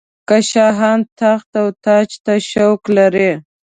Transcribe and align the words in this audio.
که 0.27 0.37
شاهان 0.49 0.99
تخت 1.19 1.51
او 1.61 1.67
تاج 1.85 2.09
ته 2.25 2.33
شوق 2.51 2.83
لري. 2.95 3.31